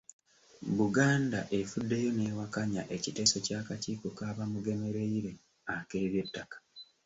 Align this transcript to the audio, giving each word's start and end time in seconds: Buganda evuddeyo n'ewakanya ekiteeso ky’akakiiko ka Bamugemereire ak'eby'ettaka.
Buganda 0.77 1.39
evuddeyo 1.59 2.09
n'ewakanya 2.13 2.81
ekiteeso 2.95 3.37
ky’akakiiko 3.45 4.07
ka 4.17 4.27
Bamugemereire 4.37 5.31
ak'eby'ettaka. 5.75 6.57